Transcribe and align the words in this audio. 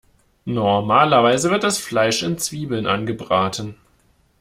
Normalerweise 0.45 1.51
wird 1.51 1.63
das 1.63 1.77
Fleisch 1.77 2.23
in 2.23 2.39
Zwiebeln 2.39 2.87
angebraten. 2.87 3.75